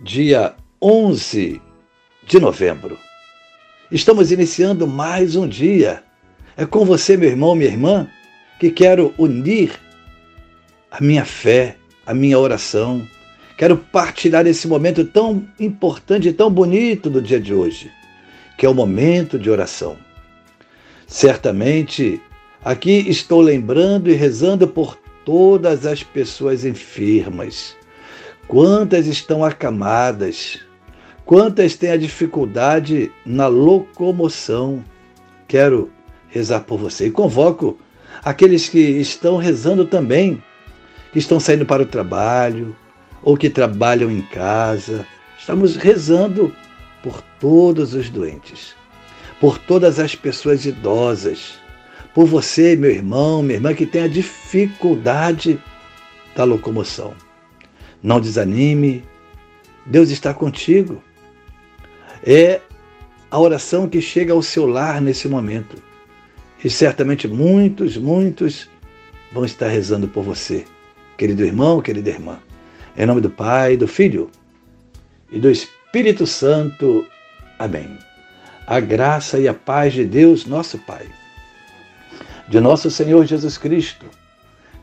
[0.00, 1.60] dia 11
[2.26, 2.98] de novembro.
[3.90, 6.02] Estamos iniciando mais um dia.
[6.56, 8.08] É com você, meu irmão, minha irmã,
[8.60, 9.72] que quero unir
[10.90, 13.06] a minha fé, a minha oração.
[13.56, 17.90] Quero partilhar esse momento tão importante e tão bonito do dia de hoje,
[18.58, 19.96] que é o momento de oração.
[21.06, 22.20] Certamente,
[22.62, 27.74] aqui estou lembrando e rezando por todas as pessoas enfermas.
[28.48, 30.60] Quantas estão acamadas,
[31.26, 34.84] Quantas têm a dificuldade na locomoção?
[35.48, 35.90] Quero
[36.28, 37.76] rezar por você e convoco
[38.24, 40.40] aqueles que estão rezando também,
[41.12, 42.76] que estão saindo para o trabalho
[43.24, 45.04] ou que trabalham em casa.
[45.36, 46.54] Estamos rezando
[47.02, 48.76] por todos os doentes,
[49.40, 51.54] por todas as pessoas idosas,
[52.14, 55.60] por você, meu irmão, minha irmã, que tem a dificuldade
[56.36, 57.14] da locomoção.
[58.02, 59.04] Não desanime,
[59.84, 61.02] Deus está contigo
[62.26, 62.60] é
[63.30, 65.80] a oração que chega ao seu lar nesse momento.
[66.62, 68.68] E certamente muitos, muitos
[69.32, 70.64] vão estar rezando por você,
[71.16, 72.40] querido irmão, querida irmã.
[72.96, 74.30] Em nome do Pai, do Filho
[75.30, 77.06] e do Espírito Santo.
[77.58, 77.96] Amém.
[78.66, 81.06] A graça e a paz de Deus, nosso Pai,
[82.48, 84.06] de nosso Senhor Jesus Cristo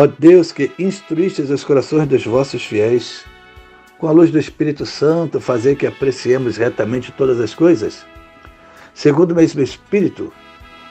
[0.00, 3.24] Ó Deus que instruístes os corações dos vossos fiéis,
[3.98, 8.06] com a luz do Espírito Santo, fazer que apreciemos retamente todas as coisas,
[8.94, 10.32] segundo o mesmo Espírito,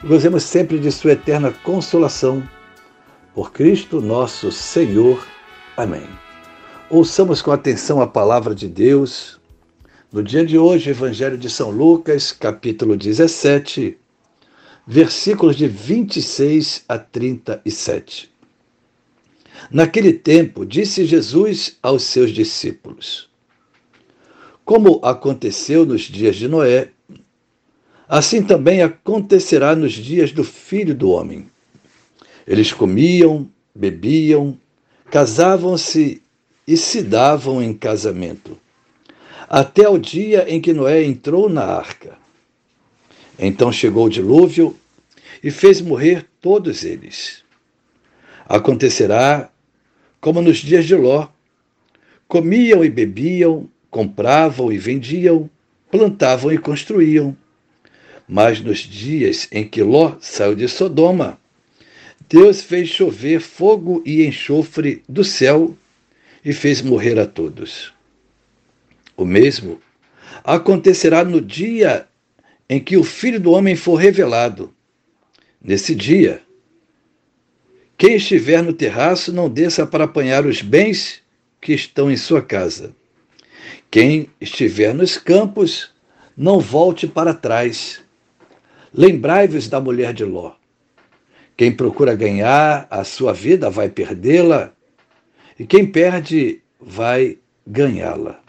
[0.04, 2.46] Gozemos sempre de Sua eterna consolação.
[3.34, 5.26] Por Cristo nosso Senhor.
[5.74, 6.06] Amém.
[6.90, 9.40] Ouçamos com atenção a palavra de Deus.
[10.12, 13.98] No dia de hoje, Evangelho de São Lucas, capítulo 17,
[14.86, 18.37] versículos de 26 a 37.
[19.70, 23.28] Naquele tempo, disse Jesus aos seus discípulos:
[24.64, 26.90] Como aconteceu nos dias de Noé,
[28.08, 31.50] Assim também acontecerá nos dias do filho do homem.
[32.46, 34.58] Eles comiam, bebiam,
[35.10, 36.22] casavam-se
[36.66, 38.58] e se davam em casamento,
[39.46, 42.16] até o dia em que Noé entrou na arca.
[43.38, 44.74] Então chegou o dilúvio
[45.44, 47.44] e fez morrer todos eles.
[48.48, 49.50] Acontecerá
[50.20, 51.28] como nos dias de Ló:
[52.26, 55.48] comiam e bebiam, compravam e vendiam,
[55.90, 57.36] plantavam e construíam
[58.28, 61.40] mas nos dias em que Ló saiu de Sodoma,
[62.28, 65.74] Deus fez chover fogo e enxofre do céu
[66.44, 67.94] e fez morrer a todos.
[69.16, 69.80] O mesmo
[70.44, 72.06] acontecerá no dia
[72.68, 74.74] em que o Filho do Homem for revelado.
[75.60, 76.42] Nesse dia,
[77.98, 81.20] quem estiver no terraço não desça para apanhar os bens
[81.60, 82.94] que estão em sua casa.
[83.90, 85.90] Quem estiver nos campos,
[86.36, 88.00] não volte para trás.
[88.94, 90.52] Lembrai-vos da mulher de Ló.
[91.56, 94.72] Quem procura ganhar a sua vida vai perdê-la,
[95.58, 97.36] e quem perde vai
[97.66, 98.40] ganhá-la.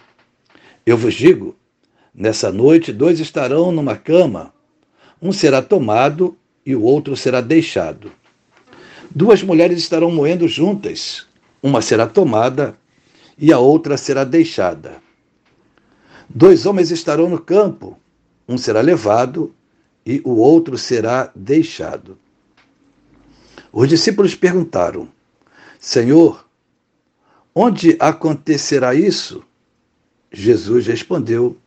[0.85, 1.57] Eu vos digo:
[2.13, 4.53] nessa noite dois estarão numa cama,
[5.19, 8.18] um será tomado e o outro será deixado.
[9.13, 11.25] Duas mulheres estarão moendo juntas,
[11.63, 12.77] uma será tomada
[13.37, 15.01] e a outra será deixada.
[16.29, 17.97] Dois homens estarão no campo,
[18.47, 19.53] um será levado
[20.05, 22.19] e o outro será deixado.
[23.71, 25.09] Os discípulos perguntaram:
[25.79, 26.47] Senhor,
[27.53, 29.43] onde acontecerá isso?
[30.31, 31.57] Jesus respondeu: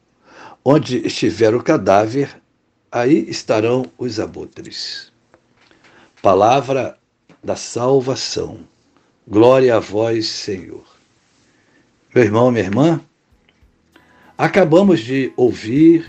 [0.65, 2.41] Onde estiver o cadáver,
[2.91, 5.11] aí estarão os abutres.
[6.23, 6.97] Palavra
[7.43, 8.61] da salvação.
[9.27, 10.85] Glória a vós, Senhor.
[12.15, 13.01] Meu irmão, minha irmã,
[14.37, 16.07] acabamos de ouvir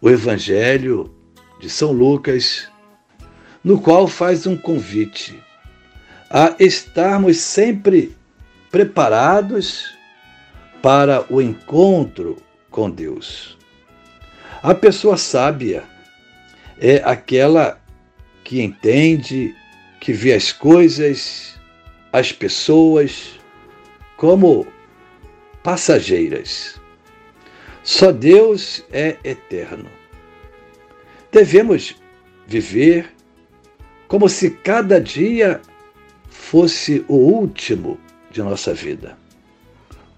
[0.00, 1.14] o Evangelho
[1.60, 2.68] de São Lucas,
[3.62, 5.40] no qual faz um convite
[6.30, 8.14] a estarmos sempre
[8.70, 9.96] preparados
[10.82, 12.36] para o encontro
[12.70, 13.56] com Deus.
[14.62, 15.84] A pessoa sábia
[16.78, 17.80] é aquela
[18.44, 19.54] que entende,
[20.06, 21.58] que vê as coisas,
[22.12, 23.40] as pessoas
[24.16, 24.64] como
[25.64, 26.80] passageiras.
[27.82, 29.90] Só Deus é eterno.
[31.32, 31.96] Devemos
[32.46, 33.12] viver
[34.06, 35.60] como se cada dia
[36.30, 37.98] fosse o último
[38.30, 39.18] de nossa vida.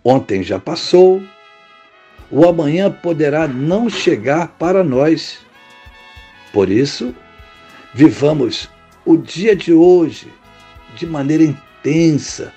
[0.05, 1.23] Ontem já passou,
[2.31, 5.39] o amanhã poderá não chegar para nós.
[6.53, 7.15] Por isso,
[7.95, 8.69] vivamos
[9.09, 10.31] o dia de hoje
[10.95, 12.53] de maneira intensa,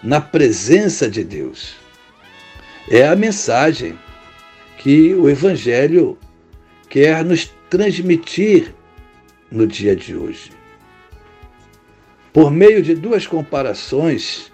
[0.00, 1.74] na presença de Deus.
[2.88, 3.98] É a mensagem
[4.76, 6.16] que o Evangelho
[6.88, 8.72] quer nos transmitir
[9.50, 10.52] no dia de hoje.
[12.32, 14.52] Por meio de duas comparações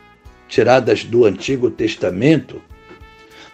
[0.48, 2.62] tiradas do Antigo Testamento,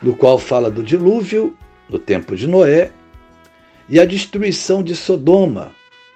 [0.00, 1.56] no qual fala do dilúvio
[1.88, 2.92] no tempo de Noé
[3.88, 5.72] e a destruição de Sodoma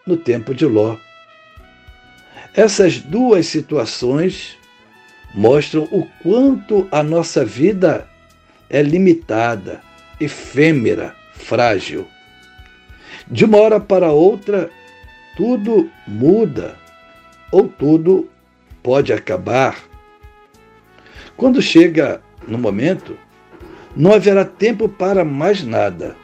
[0.06, 0.96] no tempo de Ló.
[2.56, 4.56] Essas duas situações
[5.34, 8.08] mostram o quanto a nossa vida
[8.70, 9.80] é limitada,
[10.20, 12.06] efêmera, frágil.
[13.26, 14.70] De uma hora para outra,
[15.36, 16.76] tudo muda
[17.50, 18.30] ou tudo
[18.84, 19.82] pode acabar.
[21.36, 23.18] Quando chega no momento,
[23.96, 26.14] não haverá tempo para mais nada.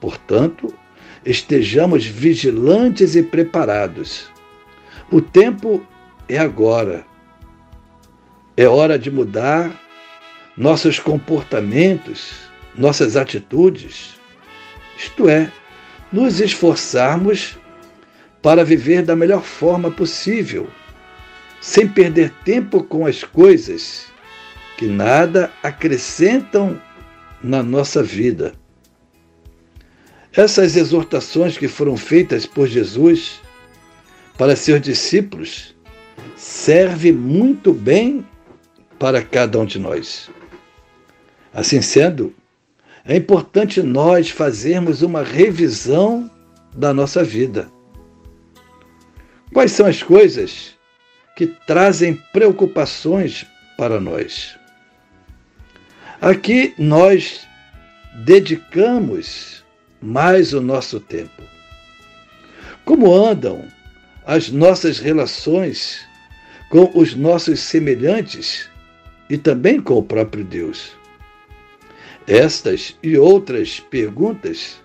[0.00, 0.72] Portanto,
[1.26, 4.32] estejamos vigilantes e preparados.
[5.10, 5.84] O tempo
[6.28, 7.04] é agora.
[8.56, 9.80] É hora de mudar
[10.56, 12.32] nossos comportamentos,
[12.76, 14.14] nossas atitudes,
[14.96, 15.50] isto é,
[16.12, 17.58] nos esforçarmos
[18.40, 20.68] para viver da melhor forma possível,
[21.60, 24.06] sem perder tempo com as coisas
[24.76, 26.80] que nada acrescentam
[27.42, 28.52] na nossa vida.
[30.32, 33.40] Essas exortações que foram feitas por Jesus
[34.36, 35.74] para seus discípulos
[36.36, 38.26] servem muito bem
[38.98, 40.30] para cada um de nós.
[41.52, 42.34] Assim sendo,
[43.04, 46.30] é importante nós fazermos uma revisão
[46.74, 47.70] da nossa vida.
[49.52, 50.74] Quais são as coisas
[51.36, 53.46] que trazem preocupações
[53.76, 54.56] para nós?
[56.20, 57.46] Aqui nós
[58.24, 59.62] dedicamos
[60.00, 61.42] mais o nosso tempo.
[62.84, 63.64] Como andam
[64.26, 66.06] as nossas relações
[66.68, 68.68] com os nossos semelhantes
[69.28, 70.92] e também com o próprio Deus?
[72.26, 74.82] Estas e outras perguntas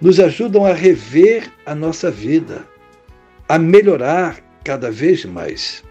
[0.00, 2.66] nos ajudam a rever a nossa vida,
[3.48, 5.82] a melhorar cada vez mais.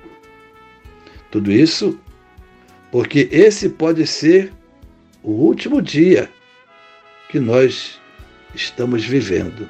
[1.30, 2.00] Tudo isso
[2.92, 4.52] porque esse pode ser
[5.22, 6.30] o último dia
[7.30, 8.00] que nós
[8.56, 9.70] estamos vivendo.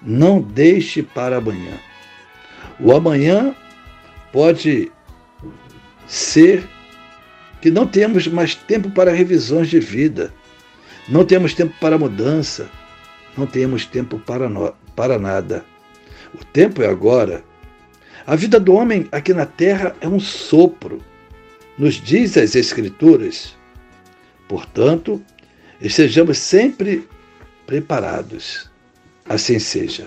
[0.00, 1.78] Não deixe para amanhã.
[2.80, 3.54] O amanhã
[4.32, 4.90] pode
[6.06, 6.66] ser
[7.60, 10.32] que não temos mais tempo para revisões de vida,
[11.08, 12.68] não temos tempo para mudança,
[13.36, 15.64] não temos tempo para, no, para nada.
[16.34, 17.44] O tempo é agora.
[18.26, 21.00] A vida do homem aqui na terra é um sopro,
[21.78, 23.56] nos diz as Escrituras.
[24.48, 25.22] Portanto,
[25.80, 27.08] estejamos sempre
[27.66, 28.70] preparados.
[29.28, 30.06] Assim seja.